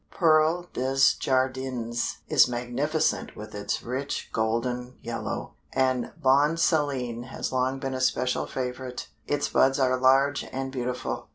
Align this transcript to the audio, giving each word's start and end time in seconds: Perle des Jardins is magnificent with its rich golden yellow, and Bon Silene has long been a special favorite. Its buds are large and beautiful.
Perle 0.09 0.65
des 0.73 0.97
Jardins 1.19 2.17
is 2.27 2.47
magnificent 2.47 3.35
with 3.35 3.53
its 3.53 3.83
rich 3.83 4.29
golden 4.33 4.97
yellow, 4.99 5.53
and 5.73 6.11
Bon 6.19 6.57
Silene 6.57 7.25
has 7.27 7.51
long 7.51 7.77
been 7.77 7.93
a 7.93 8.01
special 8.01 8.47
favorite. 8.47 9.09
Its 9.27 9.47
buds 9.49 9.77
are 9.79 9.95
large 9.99 10.43
and 10.51 10.71
beautiful. 10.71 11.29